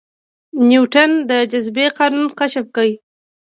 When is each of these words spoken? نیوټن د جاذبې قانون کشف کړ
نیوټن 0.67 1.11
د 1.29 1.31
جاذبې 1.51 1.85
قانون 1.99 2.25
کشف 2.39 2.65
کړ 2.75 2.87